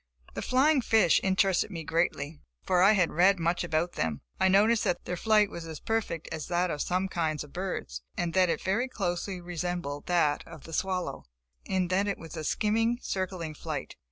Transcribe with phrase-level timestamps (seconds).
[0.33, 4.21] The flying fish interested me greatly, for I had read much about them.
[4.39, 8.01] I noticed that their flight was as perfect as that of some kinds of birds,
[8.17, 11.25] and that it very closely resembled that of the swallow,
[11.65, 13.95] in that it was a skimming, circling flight.